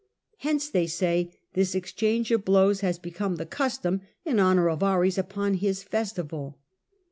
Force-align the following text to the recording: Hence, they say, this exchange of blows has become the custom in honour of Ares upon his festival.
Hence, 0.37 0.67
they 0.67 0.87
say, 0.87 1.31
this 1.53 1.75
exchange 1.75 2.31
of 2.31 2.43
blows 2.43 2.81
has 2.81 2.97
become 2.97 3.35
the 3.35 3.45
custom 3.45 4.01
in 4.25 4.39
honour 4.39 4.67
of 4.67 4.81
Ares 4.81 5.19
upon 5.19 5.53
his 5.53 5.83
festival. 5.83 6.57